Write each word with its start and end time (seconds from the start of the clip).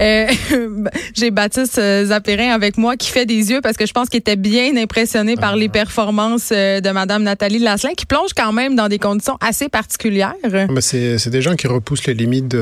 Euh, 0.00 0.26
j'ai 1.14 1.30
Baptiste 1.30 1.78
euh, 1.78 2.06
Zapérin 2.06 2.52
avec 2.52 2.78
moi 2.78 2.96
qui 2.96 3.10
fait 3.10 3.26
des 3.26 3.50
yeux 3.50 3.60
parce 3.60 3.76
que 3.76 3.86
je 3.86 3.92
pense 3.92 4.08
qu'il 4.08 4.18
était 4.18 4.36
bien 4.36 4.76
impressionné 4.76 5.36
par 5.36 5.56
les 5.56 5.68
performances 5.68 6.50
euh, 6.52 6.80
de 6.80 6.90
Madame 6.90 7.22
Nathalie 7.22 7.58
Lasselin 7.58 7.92
qui 7.94 8.06
plonge 8.06 8.30
quand 8.34 8.52
même 8.52 8.76
dans 8.76 8.88
des 8.88 8.98
conditions 8.98 9.36
assez 9.40 9.68
particulières. 9.68 10.34
Ah, 10.44 10.66
mais 10.70 10.80
c'est, 10.80 11.18
c'est 11.18 11.30
des 11.30 11.42
gens 11.42 11.54
qui 11.54 11.66
repoussent 11.66 12.06
les 12.06 12.14
limites 12.14 12.56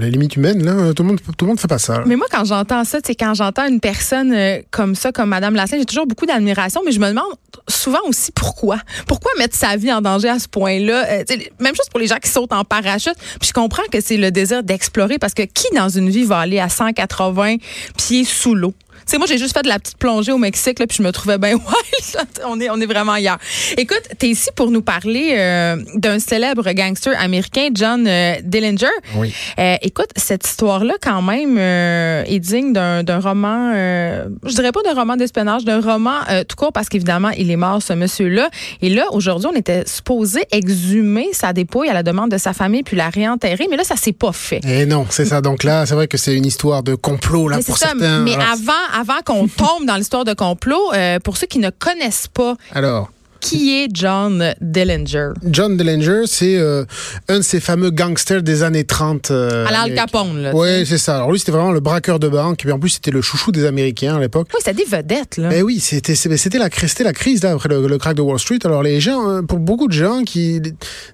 les 0.00 0.10
limites 0.10 0.36
humaines 0.36 0.64
là. 0.64 0.92
Tout 0.94 1.02
le 1.02 1.08
monde 1.08 1.20
tout 1.20 1.44
le 1.44 1.48
monde 1.48 1.60
fait 1.60 1.68
pas 1.68 1.78
ça. 1.78 2.02
Mais 2.06 2.16
moi 2.16 2.26
quand 2.30 2.44
j'entends 2.44 2.84
ça, 2.84 2.98
c'est 3.04 3.14
quand 3.14 3.34
j'entends 3.34 3.66
une 3.66 3.80
personne 3.80 4.34
comme 4.70 4.94
ça 4.94 5.12
comme 5.12 5.30
Madame 5.30 5.54
Lasselin, 5.54 5.78
j'ai 5.80 5.86
toujours 5.86 6.06
beaucoup 6.06 6.26
d'admiration, 6.26 6.80
mais 6.84 6.92
je 6.92 7.00
me 7.00 7.08
demande 7.08 7.24
souvent 7.68 7.98
aussi 8.06 8.30
pourquoi. 8.32 8.78
Pourquoi 9.06 9.32
mettre 9.38 9.56
sa 9.56 9.76
vie 9.76 9.92
en 9.92 10.00
danger 10.00 10.28
à 10.28 10.38
ce 10.38 10.48
point-là? 10.48 11.24
Même 11.60 11.74
chose 11.74 11.88
pour 11.90 12.00
les 12.00 12.06
gens 12.06 12.18
qui 12.22 12.30
sautent 12.30 12.52
en 12.52 12.64
parachute. 12.64 13.16
Puis 13.40 13.48
je 13.48 13.52
comprends 13.52 13.82
que 13.90 14.00
c'est 14.00 14.16
le 14.16 14.30
désir 14.30 14.62
d'explorer 14.62 15.18
parce 15.18 15.34
que 15.34 15.42
qui 15.42 15.66
dans 15.74 15.88
une 15.88 16.10
vie 16.10 16.24
va 16.24 16.35
aller 16.38 16.60
à 16.60 16.68
180 16.68 17.56
pieds 17.96 18.24
sous 18.24 18.54
l'eau 18.54 18.74
sais, 19.06 19.18
moi, 19.18 19.26
j'ai 19.26 19.38
juste 19.38 19.54
fait 19.54 19.62
de 19.62 19.68
la 19.68 19.78
petite 19.78 19.98
plongée 19.98 20.32
au 20.32 20.38
Mexique, 20.38 20.78
là, 20.78 20.86
puis 20.86 20.96
je 20.98 21.02
me 21.02 21.12
trouvais 21.12 21.38
bien 21.38 21.54
wild. 21.54 22.28
on 22.46 22.60
est, 22.60 22.70
on 22.70 22.80
est 22.80 22.86
vraiment 22.86 23.16
hier. 23.16 23.38
Écoute, 23.76 24.02
tu 24.18 24.26
es 24.26 24.28
ici 24.30 24.48
pour 24.54 24.70
nous 24.70 24.82
parler 24.82 25.34
euh, 25.34 25.76
d'un 25.94 26.18
célèbre 26.18 26.70
gangster 26.72 27.12
américain, 27.18 27.68
John 27.74 28.06
euh, 28.06 28.36
Dillinger. 28.42 28.86
Oui. 29.16 29.32
Euh, 29.58 29.76
écoute, 29.82 30.08
cette 30.16 30.46
histoire-là, 30.46 30.94
quand 31.00 31.22
même, 31.22 31.58
est 31.58 32.38
digne 32.38 32.72
d'un 32.72 33.20
roman, 33.20 33.72
je 33.72 34.54
dirais 34.54 34.72
pas 34.72 34.82
d'un 34.82 34.94
roman 34.94 35.16
d'espionnage, 35.16 35.64
d'un 35.64 35.80
roman 35.80 36.20
tout 36.48 36.56
court, 36.56 36.72
parce 36.72 36.88
qu'évidemment, 36.88 37.30
il 37.30 37.50
est 37.50 37.56
mort, 37.56 37.82
ce 37.82 37.92
monsieur-là. 37.92 38.50
Et 38.82 38.90
là, 38.90 39.06
aujourd'hui, 39.12 39.48
on 39.52 39.56
était 39.56 39.86
supposé 39.86 40.42
exhumer 40.50 41.28
sa 41.32 41.52
dépouille 41.52 41.88
à 41.88 41.94
la 41.94 42.02
demande 42.02 42.30
de 42.30 42.38
sa 42.38 42.52
famille, 42.52 42.82
puis 42.82 42.96
la 42.96 43.08
réenterrer, 43.08 43.66
mais 43.70 43.76
là, 43.76 43.84
ça 43.84 43.96
s'est 43.96 44.12
pas 44.12 44.32
fait. 44.32 44.60
Et 44.64 44.80
eh 44.80 44.86
non, 44.86 45.06
c'est 45.10 45.24
ça. 45.24 45.40
Donc 45.40 45.64
là, 45.64 45.86
c'est 45.86 45.94
vrai 45.94 46.08
que 46.08 46.16
c'est 46.16 46.34
une 46.34 46.46
histoire 46.46 46.82
de 46.82 46.94
complot, 46.94 47.48
là, 47.48 47.58
pour 47.64 47.78
certains. 47.78 48.20
Mais 48.20 48.34
avant, 48.34 48.72
avant 48.94 49.20
qu'on 49.24 49.48
tombe 49.48 49.86
dans 49.86 49.96
l'histoire 49.96 50.24
de 50.24 50.34
complot, 50.34 50.92
euh, 50.94 51.18
pour 51.20 51.36
ceux 51.36 51.46
qui 51.46 51.58
ne 51.58 51.70
connaissent 51.70 52.28
pas. 52.28 52.56
Alors? 52.72 53.10
Qui 53.40 53.76
est 53.76 53.88
John 53.92 54.54
Dillinger? 54.60 55.30
John 55.44 55.76
Dillinger, 55.76 56.22
c'est 56.26 56.56
euh, 56.56 56.84
un 57.28 57.38
de 57.38 57.42
ces 57.42 57.60
fameux 57.60 57.90
gangsters 57.90 58.42
des 58.42 58.62
années 58.62 58.84
30. 58.84 59.30
Euh, 59.30 59.66
à 59.66 59.70
l'Al 59.70 59.94
Capone, 59.94 60.42
là. 60.42 60.52
Oui, 60.54 60.86
c'est 60.86 60.98
ça. 60.98 61.16
Alors 61.16 61.32
lui, 61.32 61.38
c'était 61.38 61.52
vraiment 61.52 61.72
le 61.72 61.80
braqueur 61.80 62.18
de 62.18 62.28
banque. 62.28 62.64
Et 62.64 62.72
en 62.72 62.78
plus, 62.78 62.90
c'était 62.90 63.10
le 63.10 63.22
chouchou 63.22 63.52
des 63.52 63.64
Américains 63.66 64.16
à 64.16 64.20
l'époque. 64.20 64.48
Oui, 64.52 64.60
c'était 64.64 64.84
des 64.84 64.90
vedettes, 64.90 65.36
là. 65.36 65.48
Ben 65.48 65.62
oui, 65.62 65.80
c'était, 65.80 66.14
la, 66.58 66.68
la 67.04 67.12
crise, 67.12 67.42
là, 67.42 67.52
après 67.52 67.68
le, 67.68 67.98
crack 67.98 68.16
de 68.16 68.22
Wall 68.22 68.38
Street. 68.38 68.58
Alors 68.64 68.82
les 68.82 69.00
gens, 69.00 69.28
hein, 69.28 69.44
pour 69.44 69.58
beaucoup 69.58 69.88
de 69.88 69.92
gens, 69.92 70.22
qui, 70.24 70.60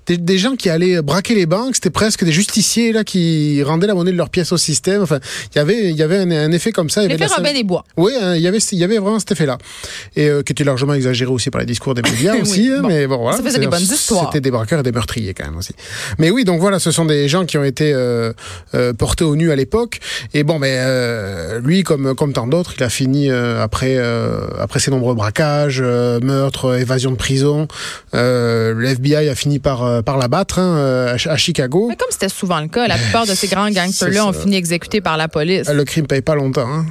des, 0.06 0.38
gens 0.38 0.56
qui 0.56 0.70
allaient 0.70 1.02
braquer 1.02 1.34
les 1.34 1.46
banques, 1.46 1.74
c'était 1.74 1.90
presque 1.90 2.24
des 2.24 2.32
justiciers, 2.32 2.92
là, 2.92 3.04
qui 3.04 3.62
rendaient 3.62 3.86
la 3.86 3.94
monnaie 3.94 4.12
de 4.12 4.16
leurs 4.16 4.30
pièces 4.30 4.52
au 4.52 4.56
système. 4.56 5.02
Enfin, 5.02 5.20
il 5.54 5.58
y 5.58 5.60
avait, 5.60 5.90
il 5.90 5.96
y 5.96 6.02
avait 6.02 6.18
un, 6.18 6.52
effet 6.52 6.72
comme 6.72 6.90
ça. 6.90 7.06
L'effet 7.06 7.26
Robin 7.26 7.52
des 7.52 7.64
Bois. 7.64 7.84
Oui, 7.96 8.12
hein, 8.20 8.34
il 8.36 8.42
y 8.42 8.46
avait, 8.46 8.58
il 8.58 8.78
y 8.78 8.84
avait 8.84 8.98
vraiment 8.98 9.18
cet 9.18 9.32
effet-là. 9.32 9.58
Et 10.16 10.28
euh, 10.28 10.42
qui 10.42 10.52
était 10.52 10.64
largement 10.64 10.94
exagéré 10.94 11.30
aussi 11.30 11.50
par 11.50 11.60
les 11.60 11.66
discours 11.66 11.94
des 11.94 12.02
médias 12.12 12.34
aussi. 12.40 12.70
Hein, 12.70 12.82
mais 12.86 13.06
bon, 13.06 13.18
voilà. 13.18 13.36
Ça 13.36 13.42
faisait 13.42 13.58
des 13.58 13.66
bonnes 13.66 13.80
histoires. 13.80 14.26
C'était 14.26 14.40
des 14.40 14.50
braqueurs 14.50 14.80
et 14.80 14.82
des 14.82 14.92
meurtriers 14.92 15.34
quand 15.34 15.44
même 15.44 15.56
aussi. 15.56 15.74
Mais 16.18 16.30
oui, 16.30 16.44
donc 16.44 16.60
voilà, 16.60 16.78
ce 16.78 16.90
sont 16.90 17.04
des 17.04 17.28
gens 17.28 17.44
qui 17.44 17.58
ont 17.58 17.64
été 17.64 17.92
euh, 17.92 18.32
euh, 18.74 18.92
portés 18.92 19.24
au 19.24 19.36
nu 19.36 19.50
à 19.50 19.56
l'époque. 19.56 20.00
Et 20.34 20.44
bon, 20.44 20.58
mais 20.58 20.76
euh, 20.78 21.60
lui, 21.60 21.82
comme 21.82 22.14
comme 22.14 22.32
tant 22.32 22.46
d'autres, 22.46 22.74
il 22.76 22.82
a 22.82 22.88
fini 22.88 23.30
après 23.30 23.98
après 24.58 24.80
ses 24.80 24.90
nombreux 24.90 25.14
braquages, 25.14 25.80
meurtres, 25.80 26.78
évasion 26.78 27.10
de 27.10 27.16
prison. 27.16 27.68
le 28.12 28.84
FBI 28.84 29.28
a 29.28 29.34
fini 29.34 29.58
par 29.58 30.02
par 30.02 30.18
l'abattre 30.18 30.58
hein, 30.58 31.16
à, 31.26 31.36
Chicago. 31.36 31.86
Mais 31.88 31.96
comme 31.96 32.10
c'était 32.10 32.28
souvent 32.28 32.60
le 32.60 32.68
cas, 32.68 32.86
la 32.86 32.96
plupart 32.96 33.26
de 33.26 33.34
ces 33.34 33.48
grands 33.48 33.70
gangsters-là 33.70 34.26
ont 34.26 34.32
fini 34.32 34.56
exécutés 34.56 35.00
par 35.00 35.16
la 35.16 35.28
police. 35.28 35.68
Le 35.68 35.84
crime 35.84 36.06
paye 36.06 36.22
pas 36.22 36.34
longtemps, 36.34 36.68
hein. 36.68 36.86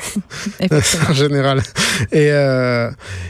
en 1.09 1.13
général. 1.13 1.61
Et 2.11 2.31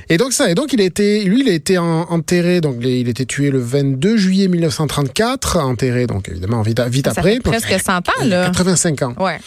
et 0.10 0.18
donc 0.18 0.34
ça, 0.34 0.50
et 0.50 0.56
donc 0.56 0.74
il 0.74 0.82
a 0.82 0.84
été, 0.84 1.24
lui, 1.24 1.42
il 1.42 1.50
a 1.50 1.54
été 1.54 1.78
enterré 1.82 2.62
donc 2.62 2.78
il 2.82 3.10
était 3.10 3.26
tué 3.26 3.50
le 3.50 3.60
22 3.60 4.18
juillet 4.18 4.48
1934, 4.48 5.58
enterré 5.58 6.08
donc 6.08 6.30
évidemment 6.30 6.62
vite, 6.62 6.80
vite 6.82 7.06
ça 7.06 7.12
après. 7.12 7.36
Fait 7.36 7.40
presque 7.40 7.80
100 7.80 7.92
ans 7.92 8.02
là. 8.24 8.46
85 8.46 9.02
ans. 9.02 9.16
Ouais. 9.20 9.40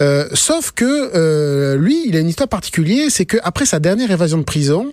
Euh, 0.00 0.28
sauf 0.34 0.72
que 0.72 0.84
euh, 0.84 1.76
lui, 1.76 2.02
il 2.06 2.16
a 2.16 2.20
une 2.20 2.28
histoire 2.28 2.48
particulière, 2.48 3.08
c'est 3.10 3.26
que 3.26 3.36
après 3.42 3.66
sa 3.66 3.80
dernière 3.80 4.10
évasion 4.10 4.38
de 4.38 4.44
prison, 4.44 4.92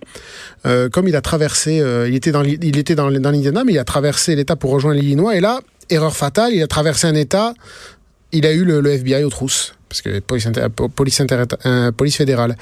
euh, 0.65 0.89
comme 0.89 1.07
il 1.07 1.15
a 1.15 1.21
traversé, 1.21 1.83
il 2.07 2.15
était 2.15 2.31
dans 2.31 2.43
il 2.43 2.77
était 2.77 2.95
dans, 2.95 3.11
dans 3.11 3.31
l'Indiana, 3.31 3.63
mais 3.63 3.73
il 3.73 3.79
a 3.79 3.85
traversé 3.85 4.35
l'État 4.35 4.55
pour 4.55 4.71
rejoindre 4.71 4.99
l'Illinois 4.99 5.35
et 5.35 5.39
là, 5.39 5.59
erreur 5.89 6.15
fatale, 6.15 6.53
il 6.53 6.61
a 6.61 6.67
traversé 6.67 7.07
un 7.07 7.15
État, 7.15 7.53
il 8.31 8.45
a 8.45 8.51
eu 8.51 8.63
le, 8.63 8.81
le 8.81 8.91
FBI 8.91 9.23
aux 9.23 9.29
trousses 9.29 9.73
parce 9.89 10.01
que 10.03 10.19
police, 10.19 10.47
police, 10.95 11.21
euh, 11.65 11.91
police 11.91 12.15
fédérale. 12.15 12.55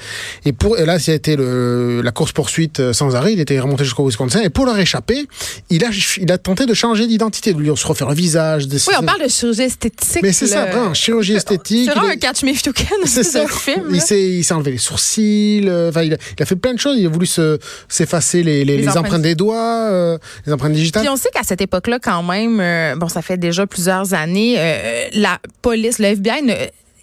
Et 0.46 0.52
pour 0.52 0.78
et 0.78 0.86
là, 0.86 0.98
c'était 0.98 1.36
le, 1.36 2.00
la 2.02 2.10
course 2.10 2.32
poursuite 2.32 2.80
euh, 2.80 2.92
sans 2.92 3.14
arrêt. 3.14 3.34
Il 3.34 3.40
était 3.40 3.60
remonté 3.60 3.84
jusqu'au 3.84 4.06
Wisconsin. 4.06 4.40
Et 4.40 4.48
pour 4.48 4.64
leur 4.64 4.78
échapper, 4.78 5.26
il 5.68 5.84
a, 5.84 5.90
il 6.16 6.32
a 6.32 6.38
tenté 6.38 6.64
de 6.64 6.72
changer 6.74 7.06
d'identité, 7.06 7.52
de 7.52 7.58
lui 7.58 7.70
se 7.76 7.86
refaire 7.86 8.08
le 8.08 8.14
visage. 8.14 8.66
De, 8.66 8.76
oui, 8.76 8.94
on 8.98 9.04
parle 9.04 9.22
de 9.22 9.28
chirurgie 9.28 9.62
esthétique. 9.62 10.22
Mais 10.22 10.32
c'est 10.32 10.46
ça, 10.46 10.64
vraiment, 10.64 10.94
chirurgie 10.94 11.34
esthétique. 11.34 11.90
C'est 11.92 11.98
un 11.98 12.16
catch 12.16 12.42
me 12.42 12.50
if 12.50 12.64
you 12.64 12.72
can. 12.72 12.96
C'est 13.04 13.22
ça. 13.22 13.46
Film, 13.46 13.88
il 13.90 14.00
s'est 14.00 14.54
enlevé 14.54 14.72
les 14.72 14.78
sourcils. 14.78 15.64
Euh, 15.66 15.90
enfin, 15.90 16.02
il, 16.02 16.14
a, 16.14 16.46
fait 16.46 16.56
plein 16.56 16.72
de 16.72 16.78
choses. 16.78 16.96
Il 16.98 17.06
a 17.06 17.10
voulu 17.10 17.26
s'effacer 17.26 18.42
les, 18.42 18.64
les, 18.64 18.78
les, 18.78 18.96
empreintes, 18.96 19.22
des 19.22 19.34
doigts, 19.34 19.88
euh, 19.90 20.18
les 20.46 20.52
empreintes 20.52 20.72
digitales. 20.72 21.02
Puis 21.02 21.10
on 21.10 21.16
sait 21.16 21.28
qu'à 21.32 21.42
cette 21.42 21.60
époque-là, 21.60 21.98
quand 21.98 22.22
même, 22.22 22.98
bon, 22.98 23.08
ça 23.08 23.20
fait 23.20 23.36
déjà 23.36 23.66
plusieurs 23.66 24.14
années, 24.14 24.56
la 25.12 25.38
police, 25.60 25.98
le 25.98 26.06
FBI 26.06 26.42
ne 26.42 26.54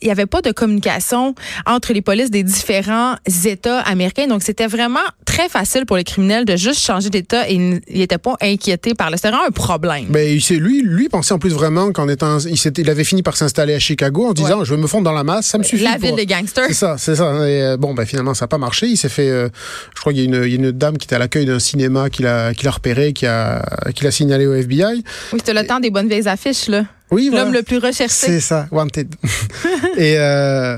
il 0.05 0.09
n'y 0.09 0.11
avait 0.11 0.27
pas 0.27 0.41
de 0.41 0.51
communication 0.51 1.33
entre 1.65 1.91
les 1.91 2.01
polices 2.03 2.29
des 2.29 2.43
différents 2.43 3.15
États 3.45 3.79
américains. 3.79 4.27
Donc, 4.27 4.43
c'était 4.43 4.67
vraiment 4.67 4.99
très 5.25 5.49
facile 5.49 5.87
pour 5.87 5.97
les 5.97 6.03
criminels 6.03 6.45
de 6.45 6.55
juste 6.55 6.79
changer 6.79 7.09
d'État 7.09 7.49
et 7.49 7.55
ils 7.55 7.81
n'étaient 7.89 8.19
pas 8.19 8.35
inquiétés 8.39 8.93
par 8.93 9.09
le. 9.09 9.17
C'était 9.17 9.29
vraiment 9.29 9.47
un 9.47 9.51
problème. 9.51 10.05
Ben, 10.09 10.39
lui, 10.51 10.83
lui 10.83 11.09
pensait 11.09 11.33
en 11.33 11.39
plus 11.39 11.49
vraiment 11.49 11.91
qu'en 11.91 12.07
étant, 12.07 12.37
il, 12.39 12.55
il, 12.55 12.89
avait 12.89 13.03
fini 13.03 13.23
par 13.23 13.35
s'installer 13.35 13.73
à 13.73 13.79
Chicago 13.79 14.27
en 14.27 14.33
disant, 14.33 14.63
je 14.63 14.75
veux 14.75 14.79
me 14.79 14.85
fondre 14.85 15.05
dans 15.05 15.11
la 15.11 15.23
masse, 15.23 15.47
ça 15.47 15.57
me 15.57 15.63
suffit. 15.63 15.83
La 15.83 15.97
ville 15.97 16.15
des 16.15 16.27
gangsters. 16.27 16.67
C'est 16.67 16.73
ça, 16.73 16.97
c'est 16.99 17.15
ça. 17.15 17.31
Et, 17.49 17.63
euh, 17.63 17.77
bon, 17.77 17.95
ben, 17.95 18.05
finalement, 18.05 18.35
ça 18.35 18.45
n'a 18.45 18.47
pas 18.47 18.59
marché. 18.59 18.85
Il 18.85 18.97
s'est 18.97 19.09
fait, 19.09 19.29
euh, 19.29 19.49
je 19.95 20.01
crois 20.01 20.13
qu'il 20.13 20.21
y, 20.21 20.35
a 20.35 20.43
une, 20.43 20.43
une 20.43 20.71
dame 20.71 20.99
qui 20.99 21.05
était 21.05 21.15
à 21.15 21.19
l'accueil 21.19 21.47
d'un 21.47 21.59
cinéma 21.59 22.11
qui 22.11 22.21
l'a, 22.21 22.53
qui 22.53 22.63
l'a 22.63 22.71
repéré, 22.71 23.13
qui 23.13 23.25
a, 23.25 23.65
qui 23.95 24.03
l'a 24.03 24.11
signalé 24.11 24.45
au 24.45 24.53
FBI. 24.53 25.03
Oui, 25.33 25.39
c'était 25.39 25.55
le 25.55 25.65
temps 25.65 25.79
des 25.79 25.89
bonnes 25.89 26.07
vieilles 26.07 26.27
affiches, 26.27 26.67
là. 26.67 26.85
Oui, 27.15 27.29
L'homme 27.31 27.53
le 27.53 27.63
plus 27.63 27.77
recherché. 27.77 28.27
C'est 28.27 28.41
ça, 28.41 28.67
wanted. 28.71 29.07
et 29.97 30.17
euh, 30.17 30.77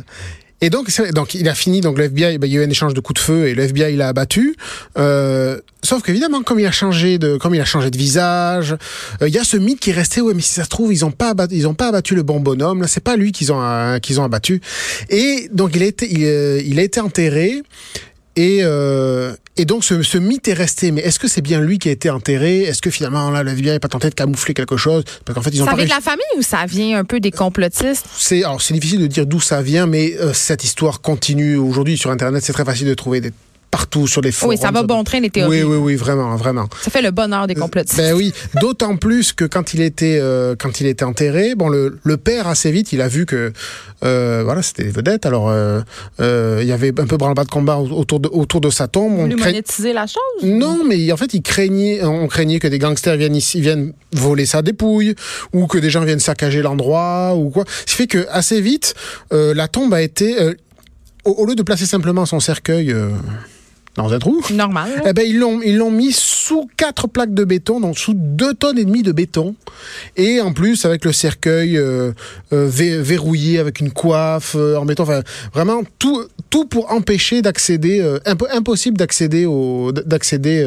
et 0.62 0.70
donc, 0.70 0.92
donc 1.14 1.34
il 1.34 1.50
a 1.50 1.56
fini. 1.56 1.82
Donc 1.82 1.98
le 1.98 2.04
FBI, 2.04 2.38
ben, 2.38 2.46
il 2.46 2.54
y 2.54 2.58
a 2.58 2.62
eu 2.62 2.64
un 2.64 2.70
échange 2.70 2.94
de 2.94 3.00
coups 3.00 3.20
de 3.20 3.26
feu 3.26 3.48
et 3.48 3.56
le 3.56 3.64
FBI 3.64 3.96
l'a 3.96 4.10
abattu. 4.10 4.56
Euh, 5.00 5.60
sauf 5.82 6.04
qu'évidemment, 6.04 6.44
comme 6.44 6.60
il 6.60 6.68
a 6.68 6.72
changé 6.72 7.18
de, 7.18 7.38
comme 7.38 7.56
il 7.56 7.62
a 7.62 7.66
changé 7.66 7.90
de 7.90 7.98
visage, 7.98 8.76
euh, 9.24 9.28
il 9.28 9.34
y 9.34 9.40
a 9.40 9.44
ce 9.44 9.58
mythe 9.58 9.80
qui 9.80 9.90
est 9.90 9.94
resté. 9.94 10.22
Ouais, 10.22 10.36
mais 10.36 10.44
si 10.44 10.54
ça 10.54 10.64
se 10.64 10.70
trouve, 10.70 10.94
ils 10.94 11.04
ont 11.04 11.12
pas 11.12 11.30
abattu, 11.30 11.56
ils 11.56 11.68
ont 11.68 11.74
pas 11.74 11.88
abattu 11.88 12.14
le 12.14 12.22
bon 12.22 12.40
bonhomme. 12.40 12.82
Là, 12.82 12.88
c'est 12.88 13.04
pas 13.04 13.16
lui 13.16 13.32
qu'ils 13.32 13.52
ont 13.52 14.00
qu'ils 14.00 14.22
ont 14.22 14.24
abattu. 14.24 14.62
Et 15.10 15.50
donc 15.52 15.72
il 15.76 15.82
a 15.82 15.88
été, 15.88 16.08
il, 16.08 16.68
il 16.68 16.80
a 16.80 16.84
été 16.84 17.00
enterré. 17.00 17.64
Et, 18.36 18.60
euh, 18.62 19.34
et 19.58 19.66
donc 19.66 19.84
ce, 19.84 20.02
ce, 20.04 20.18
mythe 20.18 20.48
est 20.48 20.54
resté. 20.54 20.92
Mais 20.92 21.02
est-ce 21.02 21.20
que 21.20 21.28
c'est 21.28 21.42
bien 21.42 21.60
lui 21.60 21.80
qui 21.80 21.90
a 21.90 21.92
été 21.92 22.10
enterré? 22.10 22.62
Est-ce 22.62 22.82
que 22.82 22.90
finalement 22.90 23.30
là, 23.30 23.44
le 23.44 23.52
FBI 23.52 23.72
n'est 23.72 23.80
pas 23.80 23.88
tenté 23.88 24.10
de 24.10 24.16
camoufler 24.16 24.54
quelque 24.54 24.78
chose? 24.78 25.04
Parce 25.26 25.36
qu'en 25.36 25.42
fait, 25.42 25.52
ils 25.52 25.62
ont 25.62 25.66
ça 25.66 25.76
vient 25.76 25.86
de 25.86 25.90
la 25.90 26.02
famille 26.02 26.24
ou 26.38 26.42
ça 26.42 26.66
vient 26.66 27.00
un 27.00 27.04
peu 27.04 27.20
des 27.20 27.32
complotistes? 27.32 28.06
C'est 28.18 28.44
alors 28.44 28.62
c'est 28.62 28.74
difficile 28.74 29.00
de 29.00 29.08
dire 29.08 29.26
d'où 29.26 29.40
ça 29.40 29.62
vient, 29.62 29.88
mais 29.88 30.16
euh, 30.18 30.34
cette 30.34 30.64
histoire 30.64 31.02
continue 31.02 31.58
aujourd'hui 31.58 31.98
sur 31.98 32.12
Internet. 32.12 32.44
C'est 32.44 32.54
très 32.54 32.66
facile 32.66 32.88
de 32.88 32.94
trouver 32.94 33.22
des 33.22 33.32
partout 33.72 34.08
sur 34.08 34.22
les 34.22 34.32
forums. 34.32 34.56
Oui, 34.56 34.58
ça 34.62 34.72
va 34.72 34.84
bon 34.84 35.04
train 35.04 35.20
les 35.20 35.30
théories. 35.30 35.64
Oui, 35.64 35.70
oui, 35.70 35.78
oui, 35.78 35.96
vraiment, 35.96 36.36
vraiment. 36.36 36.68
Ça 36.82 36.90
fait 36.90 37.02
le 37.02 37.12
bonheur 37.12 37.48
des 37.48 37.56
complotistes. 37.56 37.98
Ben 37.98 38.14
oui, 38.14 38.34
d'autant 38.62 38.96
plus 38.98 39.34
que 39.34 39.46
quand 39.46 39.74
il 39.74 39.82
était 39.82 40.18
euh, 40.22 40.56
quand 40.58 40.80
il 40.80 40.88
était 40.88 41.04
enterré, 41.06 41.56
bon 41.56 41.70
le, 41.70 42.00
le 42.04 42.18
père 42.18 42.48
assez 42.48 42.72
vite, 42.72 42.94
il 42.94 43.02
a 43.02 43.08
vu 43.08 43.26
que 43.26 43.52
euh, 44.04 44.42
voilà, 44.46 44.62
c'était 44.62 44.84
des 44.84 44.90
vedettes. 44.92 45.26
Alors 45.26 45.50
euh, 45.50 45.82
euh, 46.22 46.60
il 46.62 46.68
y 46.68 46.72
avait 46.72 46.90
un 47.00 47.06
peu 47.08 47.18
branle-bas 47.18 47.44
de 47.44 47.50
combat 47.50 47.78
autour 47.78 48.20
de 48.20 48.30
autour 48.32 48.62
de 48.62 48.70
sa 48.70 48.88
tombe. 48.88 49.14
On 49.20 49.28
craint- 49.30 49.46
monétiser 49.46 49.94
la 49.94 50.08
chose? 50.08 50.18
non, 50.44 50.84
mais 50.88 51.12
en 51.12 51.18
fait, 51.18 51.34
il 51.34 51.42
craignait, 51.42 52.04
on 52.04 52.28
craignait 52.28 52.60
que 52.60 52.68
des 52.68 52.80
gangsters 52.80 53.18
viennent 53.18 53.36
ici, 53.36 53.62
viennent 53.62 53.94
voler 54.14 54.46
sa 54.46 54.62
dépouille, 54.62 55.16
ou 55.54 55.68
que 55.68 55.78
des 55.78 55.90
gens 55.90 56.04
viennent 56.04 56.20
saccager 56.20 56.62
l'endroit, 56.62 57.34
ou 57.36 57.50
quoi. 57.50 57.66
Ce 57.86 57.92
qui 57.92 57.96
fait 57.98 58.08
que 58.08 58.26
assez 58.30 58.62
vite, 58.62 58.94
euh, 59.34 59.54
la 59.54 59.68
tombe 59.68 59.94
a 59.94 60.02
été, 60.02 60.42
euh, 60.42 60.54
au, 61.26 61.32
au 61.32 61.46
lieu 61.46 61.56
de 61.56 61.64
placer 61.64 61.86
simplement 61.86 62.26
son 62.26 62.40
cercueil 62.40 62.92
euh, 62.92 63.10
dans 63.98 64.14
un 64.14 64.20
trou, 64.20 64.42
Normal. 64.54 64.90
eh 65.06 65.12
ben 65.14 65.26
ils 65.28 65.38
l'ont 65.40 65.60
ils 65.62 65.76
l'ont 65.76 65.92
mis 65.92 66.14
sous 66.14 66.70
quatre 66.78 67.08
plaques 67.08 67.34
de 67.34 67.44
béton, 67.44 67.80
donc 67.80 67.98
sous 67.98 68.14
deux 68.16 68.54
tonnes 68.54 68.78
et 68.78 68.86
demie 68.86 69.02
de 69.04 69.12
béton, 69.12 69.56
et 70.16 70.40
en 70.40 70.54
plus 70.54 70.86
avec 70.86 71.04
le 71.04 71.12
cercueil 71.12 71.78
euh, 71.78 72.12
euh, 72.54 72.68
verrouillé 72.70 73.58
avec 73.60 73.80
une 73.80 73.92
coiffe 73.92 74.56
euh, 74.56 74.78
en 74.78 74.86
béton, 74.86 75.04
enfin 75.04 75.22
vraiment 75.54 75.82
tout 76.00 76.24
tout 76.50 76.66
pour 76.66 76.92
empêcher 76.94 77.42
d'accéder, 77.42 78.02
impo- 78.26 78.48
impossible 78.52 78.98
d'accéder 78.98 79.46
au 79.46 79.92
d'accéder 79.92 80.64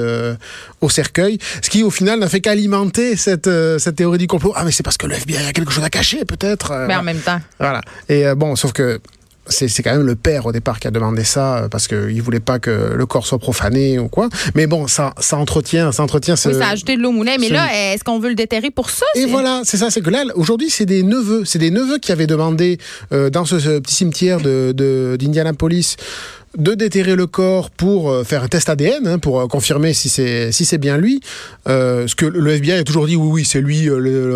au 0.80 0.88
cercueil, 0.88 1.38
ce 1.62 1.70
qui 1.70 1.82
au 1.82 1.90
final 1.90 2.18
n'a 2.18 2.28
fait 2.28 2.40
qu'alimenter 2.40 3.16
cette 3.16 3.48
cette 3.78 3.96
théorie 3.96 4.18
du 4.18 4.26
complot. 4.26 4.52
Ah 4.56 4.64
mais 4.64 4.72
c'est 4.72 4.82
parce 4.82 4.96
que 4.98 5.06
le 5.06 5.14
FBI 5.14 5.36
a 5.48 5.52
quelque 5.52 5.72
chose 5.72 5.84
à 5.84 5.90
cacher 5.90 6.24
peut-être. 6.24 6.72
Mais 6.88 6.96
en 6.96 7.02
même 7.02 7.20
temps. 7.20 7.40
voilà. 7.58 7.80
Et 8.08 8.24
bon, 8.34 8.56
sauf 8.56 8.72
que 8.72 9.00
c'est 9.50 9.68
c'est 9.68 9.82
quand 9.82 9.92
même 9.92 10.06
le 10.06 10.16
père 10.16 10.46
au 10.46 10.52
départ 10.52 10.80
qui 10.80 10.88
a 10.88 10.90
demandé 10.90 11.24
ça 11.24 11.58
euh, 11.64 11.68
parce 11.68 11.86
qu'il 11.88 12.22
voulait 12.22 12.40
pas 12.40 12.58
que 12.58 12.94
le 12.94 13.06
corps 13.06 13.26
soit 13.26 13.38
profané 13.38 13.98
ou 13.98 14.08
quoi. 14.08 14.28
Mais 14.54 14.66
bon, 14.66 14.86
ça, 14.86 15.14
ça 15.20 15.36
entretient, 15.36 15.92
ça 15.92 16.02
entretient 16.02 16.36
ce. 16.36 16.48
Oui, 16.48 16.54
ça 16.58 16.68
a 16.68 16.70
ajouté 16.72 16.96
de 16.96 17.02
l'eau 17.02 17.10
au 17.10 17.12
moulin. 17.12 17.36
Mais 17.38 17.48
ce- 17.48 17.52
là, 17.52 17.66
est-ce 17.92 18.02
qu'on 18.04 18.18
veut 18.18 18.28
le 18.30 18.34
déterrer 18.34 18.70
pour 18.70 18.88
ça? 18.90 19.04
Et 19.14 19.26
voilà, 19.26 19.60
c'est 19.64 19.76
ça, 19.76 19.90
c'est 19.90 20.00
que 20.00 20.10
là, 20.10 20.24
aujourd'hui, 20.34 20.70
c'est 20.70 20.86
des 20.86 21.02
neveux, 21.02 21.44
c'est 21.44 21.58
des 21.58 21.70
neveux 21.70 21.98
qui 21.98 22.12
avaient 22.12 22.26
demandé 22.26 22.78
euh, 23.12 23.28
dans 23.30 23.44
ce, 23.44 23.58
ce 23.58 23.78
petit 23.78 23.94
cimetière 23.94 24.40
de 24.40 24.72
de- 24.74 25.16
d'Indianapolis 25.18 25.96
de 25.96 26.02
déterrer 26.58 27.14
le 27.16 27.26
corps 27.26 27.70
pour 27.70 28.10
euh, 28.10 28.24
faire 28.24 28.42
un 28.42 28.48
test 28.48 28.68
ADN, 28.68 29.06
hein, 29.06 29.18
pour 29.18 29.40
euh, 29.40 29.46
confirmer 29.46 29.92
si 29.94 30.08
c'est 30.08 30.50
si 30.52 30.64
c'est 30.64 30.78
bien 30.78 30.96
lui. 30.96 31.20
Euh, 31.68 32.06
ce 32.08 32.14
que 32.14 32.26
le 32.26 32.50
FBI 32.52 32.72
a 32.72 32.84
toujours 32.84 33.06
dit, 33.06 33.16
oui, 33.16 33.28
oui, 33.30 33.44
c'est 33.44 33.60
lui. 33.60 33.88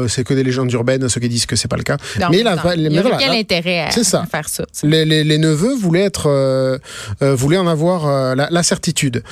c'est 0.08 0.24
que 0.24 0.34
des 0.34 0.44
légendes 0.44 0.72
urbaines, 0.72 1.08
ceux 1.08 1.20
qui 1.20 1.28
disent 1.28 1.46
que 1.46 1.56
c'est 1.56 1.68
pas 1.68 1.76
le 1.76 1.82
cas. 1.82 1.96
Non, 2.20 2.28
mais 2.30 2.38
il 2.38 2.44
y 2.44 2.46
aurait 2.46 3.00
voilà, 3.02 3.16
quel 3.18 3.32
là- 3.32 3.38
intérêt 3.38 3.80
à, 3.80 3.90
c'est 3.90 4.04
ça. 4.04 4.24
faire 4.30 4.48
ça? 4.48 4.64
les, 4.84 5.04
les, 5.04 5.24
les 5.24 5.38
neveux 5.38 5.74
voulaient 5.74 6.02
être 6.02 6.26
euh, 6.28 6.78
euh, 7.22 7.34
voulaient 7.34 7.58
en 7.58 7.66
avoir 7.66 8.34
la, 8.36 8.48
la 8.50 8.62
certitude 8.62 9.22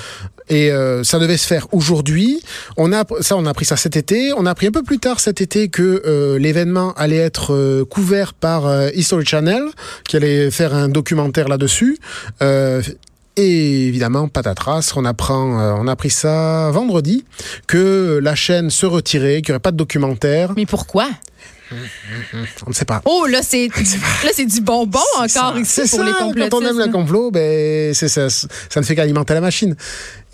et 0.48 0.70
euh, 0.70 1.04
ça 1.04 1.18
devait 1.18 1.36
se 1.36 1.46
faire 1.46 1.66
aujourd'hui. 1.72 2.42
On 2.76 2.92
a 2.92 3.04
ça 3.20 3.36
on 3.36 3.46
a 3.46 3.50
appris 3.50 3.64
ça 3.64 3.76
cet 3.76 3.96
été. 3.96 4.32
On 4.36 4.46
a 4.46 4.50
appris 4.50 4.66
un 4.66 4.72
peu 4.72 4.82
plus 4.82 4.98
tard 4.98 5.20
cet 5.20 5.40
été 5.40 5.68
que 5.68 6.02
euh, 6.06 6.38
l'événement 6.38 6.92
allait 6.94 7.16
être 7.16 7.54
euh, 7.54 7.84
couvert 7.84 8.34
par 8.34 8.66
euh, 8.66 8.88
History 8.94 9.24
Channel 9.24 9.64
qui 10.06 10.16
allait 10.16 10.50
faire 10.50 10.74
un 10.74 10.88
documentaire 10.88 11.48
là-dessus. 11.48 11.98
Euh, 12.42 12.82
et 13.36 13.86
évidemment, 13.88 14.28
patatras, 14.28 14.92
on 14.96 15.04
apprend, 15.04 15.58
euh, 15.60 15.72
on 15.78 15.86
a 15.88 15.92
appris 15.92 16.10
ça 16.10 16.70
vendredi, 16.72 17.24
que 17.66 18.20
la 18.22 18.34
chaîne 18.34 18.70
se 18.70 18.86
retirait, 18.86 19.42
qu'il 19.42 19.52
n'y 19.52 19.54
aurait 19.54 19.60
pas 19.60 19.70
de 19.72 19.76
documentaire. 19.76 20.52
Mais 20.56 20.66
pourquoi? 20.66 21.08
On 22.66 22.68
ne 22.70 22.74
sait 22.74 22.84
pas. 22.84 23.00
Oh, 23.06 23.24
là, 23.26 23.40
c'est 23.42 23.68
là, 23.68 24.30
c'est 24.34 24.44
du 24.44 24.60
bonbon 24.60 24.98
encore 25.18 25.58
ici 25.58 25.70
C'est 25.72 25.88
pour 25.88 26.00
ça, 26.00 26.04
les 26.04 26.12
complotistes. 26.12 26.50
quand 26.50 26.58
on 26.62 26.66
aime 26.66 26.78
le 26.78 26.92
complot, 26.92 27.30
ben, 27.30 27.94
c'est 27.94 28.08
ça, 28.08 28.28
ça 28.28 28.46
ne 28.80 28.84
fait 28.84 28.94
qu'alimenter 28.94 29.32
la 29.32 29.40
machine. 29.40 29.74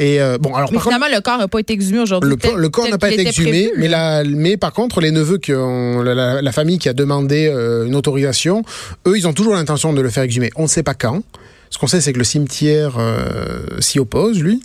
Et 0.00 0.20
euh, 0.20 0.36
bon, 0.38 0.52
alors 0.54 0.70
Mais 0.72 0.78
par 0.78 0.84
contre, 0.84 0.96
finalement, 0.96 1.14
le 1.16 1.20
corps 1.20 1.38
n'a 1.38 1.46
pas 1.46 1.60
été 1.60 1.72
exhumé 1.74 2.00
aujourd'hui. 2.00 2.28
le, 2.56 2.68
corps 2.68 2.88
n'a 2.88 2.98
pas 2.98 3.12
été 3.12 3.24
exhumé, 3.28 3.50
prévu, 3.68 3.72
mais, 3.76 3.86
la, 3.86 4.24
mais 4.24 4.56
par 4.56 4.72
contre, 4.72 5.00
les 5.00 5.12
neveux 5.12 5.38
qui 5.38 5.52
ont 5.54 6.02
la, 6.02 6.14
la- 6.14 6.42
la 6.42 6.52
famille 6.52 6.80
qui 6.80 6.88
a 6.88 6.92
demandé 6.92 7.46
euh, 7.46 7.86
une 7.86 7.94
autorisation, 7.94 8.64
eux, 9.06 9.16
ils 9.16 9.28
ont 9.28 9.32
toujours 9.32 9.54
l'intention 9.54 9.92
de 9.92 10.00
le 10.00 10.10
faire 10.10 10.24
exhumer. 10.24 10.50
On 10.56 10.62
ne 10.64 10.68
sait 10.68 10.82
pas 10.82 10.94
quand. 10.94 11.22
Ce 11.70 11.78
qu'on 11.78 11.86
sait, 11.86 12.00
c'est 12.00 12.12
que 12.12 12.18
le 12.18 12.24
cimetière 12.24 12.96
euh, 12.98 13.80
s'y 13.80 13.98
oppose, 13.98 14.40
lui. 14.42 14.62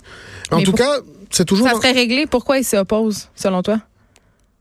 En 0.50 0.56
Mais 0.58 0.62
tout 0.64 0.70
pour- 0.72 0.78
cas, 0.80 0.98
c'est 1.30 1.44
toujours. 1.44 1.68
Ça 1.68 1.74
serait 1.74 1.92
réglé. 1.92 2.26
Pourquoi 2.26 2.58
ils 2.58 2.64
s'y 2.64 2.76
opposent, 2.76 3.28
selon 3.34 3.62
toi? 3.62 3.78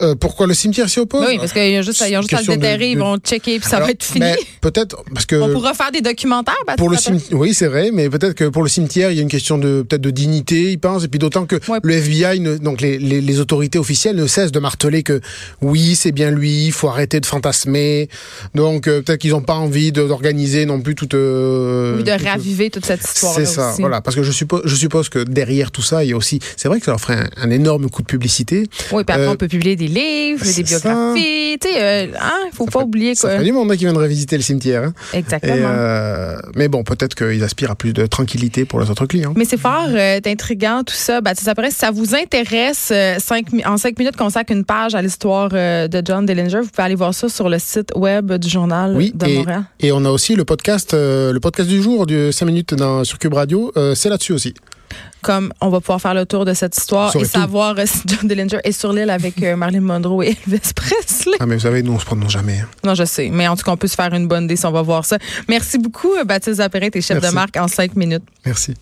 Euh, 0.04 0.16
pourquoi 0.16 0.48
le 0.48 0.54
cimetière 0.54 0.90
s'y 0.90 1.00
oppose 1.00 1.26
Oui, 1.28 1.38
parce 1.38 1.54
qu'ils 1.54 1.78
ont 1.80 1.82
juste, 1.82 2.04
ils 2.10 2.18
ont 2.18 2.22
juste 2.22 2.34
à 2.34 2.42
le 2.42 2.46
de- 2.48 2.52
déterrer, 2.56 2.92
ils 2.92 2.98
vont 2.98 3.18
checker, 3.18 3.60
puis 3.60 3.70
ça 3.70 3.78
Alors, 3.78 3.88
va 3.88 3.92
être 3.94 4.04
fini. 4.04 4.26
Peut-être 4.62 5.04
parce 5.14 5.26
que. 5.26 5.36
On 5.38 5.50
pourra 5.52 5.74
faire 5.74 5.92
des 5.92 6.02
documentaires, 6.02 6.56
Pour 6.78 6.90
le 6.90 6.98
cimetière, 6.98 7.38
oui, 7.40 7.54
c'est 7.54 7.68
vrai, 7.68 7.90
mais 7.94 8.10
peut-être 8.10 8.34
que 8.34 8.46
pour 8.50 8.64
le 8.64 8.70
cimetière, 8.70 9.12
il 9.12 9.16
y 9.16 9.20
a 9.20 9.22
une 9.22 9.30
question 9.30 9.58
de 9.58 9.82
peut-être 9.88 10.02
de 10.02 10.10
dignité, 10.12 10.72
ils 10.72 10.78
pensent, 10.80 11.04
et 11.06 11.08
puis 11.08 11.20
d'autant 11.20 11.46
que 11.46 11.56
Ouais. 11.70 11.80
le 11.84 11.94
FBI, 11.94 12.40
ne- 12.40 12.58
donc 12.58 12.82
les, 12.82 12.98
les, 13.00 13.22
les 13.22 13.40
autorités 13.40 13.80
officielles, 13.80 14.16
ne 14.16 14.28
cessent 14.28 14.52
de 14.52 14.60
marteler 14.60 15.04
que 15.04 15.22
oui, 15.62 15.96
c'est 15.96 16.12
bien 16.12 16.32
lui, 16.32 16.66
il 16.66 16.72
faut 16.72 16.90
arrêter 16.90 17.20
de 17.20 17.26
fantasmer. 17.26 18.10
Donc 18.56 18.88
euh, 18.88 19.02
peut-être 19.02 19.20
qu'ils 19.22 19.32
n'ont 19.32 19.42
pas 19.42 19.56
envie 19.56 19.92
d'organiser 19.92 20.66
non 20.66 20.82
plus 20.82 20.96
toute. 20.96 21.14
euh, 21.14 21.98
Oui, 21.98 22.04
de 22.04 22.12
toute- 22.12 22.22
raviver 22.28 22.70
toute 22.70 22.86
cette 22.86 23.02
histoire 23.04 23.34
C'est 23.36 23.46
ça, 23.46 23.72
aussi. 23.72 23.82
voilà, 23.82 24.02
parce 24.02 24.16
que 24.16 24.24
je 24.24 24.32
suppose, 24.32 24.62
je 24.66 24.76
suppose 24.76 25.10
que 25.10 25.20
derrière 25.24 25.72
tout 25.72 25.82
ça, 25.82 26.04
il 26.04 26.10
y 26.10 26.14
a 26.14 26.18
aussi, 26.18 26.40
c'est 26.58 26.68
vrai 26.68 26.80
que 26.80 26.86
ça 26.86 26.92
leur 26.92 27.00
ferait 27.02 27.30
un, 27.38 27.44
un 27.44 27.50
énorme 27.50 27.90
coup 27.90 28.02
de 28.02 28.08
publicité. 28.08 28.64
Oui, 28.92 29.04
puis 29.04 29.14
après, 29.14 29.22
Euh, 29.28 29.32
on 29.32 29.36
peut 29.36 29.48
publier 29.48 29.76
des 29.76 29.88
livres, 29.94 30.44
des 30.44 30.52
c'est 30.52 30.64
biographies. 30.64 31.58
Tu 31.62 31.68
sais, 31.70 31.82
euh, 31.82 32.08
hein, 32.20 32.50
faut 32.54 32.66
pas 32.66 32.82
oublier 32.84 33.16
quoi. 33.16 33.30
ferait 33.32 33.44
du 33.44 33.52
monde 33.52 33.72
hein, 33.72 33.76
qui 33.76 33.84
viendrait 33.86 34.08
visiter 34.08 34.36
le 34.38 34.44
cimetière. 34.44 34.84
hein. 34.84 34.94
Et, 35.14 35.18
Exactement. 35.20 35.56
euh, 35.70 36.38
mais 36.56 36.68
bon, 36.68 36.84
peut-être 36.84 37.16
qu'ils 37.16 37.44
aspirent 37.44 37.72
à 37.72 37.76
plus 37.76 37.94
de 37.94 38.06
tranquillité 38.06 38.66
pour 38.66 38.80
leurs 38.80 38.90
autres 38.90 39.06
clients. 39.06 39.34
Mais 39.38 39.46
c'est 39.46 39.58
fort 39.60 39.88
euh, 39.90 40.20
intriguant 40.26 40.84
tout 40.86 40.94
ça. 40.96 41.22
Baptiste 41.22 41.48
après, 41.48 41.72
si 41.72 41.78
ça 41.78 41.92
vous 41.92 42.16
intéresse, 42.16 42.90
euh, 42.92 43.16
cinq 43.20 43.48
en 43.66 43.78
cinq 43.78 43.98
minutes, 44.00 44.16
consacre 44.18 44.52
une 44.52 44.66
page 44.66 44.96
à 44.96 45.02
l'histoire 45.02 45.50
de 45.50 46.02
John 46.06 46.26
Dillinger. 46.26 46.62
Vous 46.62 46.70
pouvez 46.70 46.84
aller 46.86 46.96
voir 46.96 47.14
ça 47.14 47.30
sur 47.30 47.50
le 47.50 47.60
site 47.60 47.92
web 47.96 48.32
du 48.34 48.50
journal 48.50 48.96
Oui, 48.96 49.12
de 49.16 49.26
et, 49.28 49.38
Montréal. 49.38 49.64
et 49.80 49.92
on 49.92 50.04
a 50.06 50.10
aussi 50.10 50.36
le 50.36 50.46
podcast, 50.46 50.94
le 50.94 51.38
podcast 51.40 51.70
du 51.70 51.82
jour 51.82 52.06
du 52.06 52.32
5 52.32 52.46
minutes 52.46 52.74
dans, 52.74 53.04
sur 53.04 53.20
Cube 53.20 53.34
Radio, 53.34 53.72
c'est 53.96 54.10
là-dessus 54.10 54.34
aussi. 54.34 54.54
Comme 55.22 55.54
on 55.62 55.70
va 55.70 55.80
pouvoir 55.80 56.02
faire 56.02 56.14
le 56.14 56.26
tour 56.26 56.44
de 56.46 56.54
cette 56.54 56.76
histoire 56.78 57.16
et 57.16 57.24
savoir 57.26 57.76
euh, 57.78 57.84
si 57.86 58.02
John 58.06 58.28
Dillinger 58.28 58.60
est 58.64 58.74
sur 58.74 58.92
l'île 58.92 59.10
avec 59.10 59.42
euh, 59.42 59.56
Marilyn 59.56 59.80
Monroe 59.82 60.24
et 60.24 60.38
Elvis 60.48 60.74
Presley. 60.76 61.38
Ah 61.40 61.46
mais 61.46 61.56
vous 61.56 61.62
savez, 61.62 61.82
nous 61.82 61.94
on 61.94 62.00
se 62.00 62.06
prononce 62.06 62.32
jamais. 62.32 62.60
hein. 62.60 62.68
Non, 62.84 62.94
je 62.94 63.06
sais. 63.06 63.30
Mais 63.32 63.48
en 63.48 63.56
tout 63.56 63.64
cas, 63.64 63.72
on 63.72 63.78
peut 63.78 63.88
se 63.88 63.96
faire 63.96 64.14
une 64.14 64.28
bonne 64.28 64.44
idée 64.46 64.56
si 64.58 64.66
on 64.66 64.72
va 64.72 64.82
voir 64.82 65.06
ça. 65.06 65.18
Merci 65.48 65.78
beaucoup, 65.78 66.14
euh, 66.14 66.24
Baptiste 66.26 66.58
Zapéret, 66.58 66.92
et 66.94 67.02
chef 67.02 67.16
Merci. 67.22 67.30
de 67.30 67.34
marque 67.34 67.56
en 67.58 67.68
cinq 67.68 67.96
minutes. 67.96 68.24
Merci. 68.46 68.74